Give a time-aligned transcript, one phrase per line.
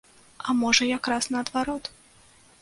[0.47, 1.91] А можа, якраз наадварот.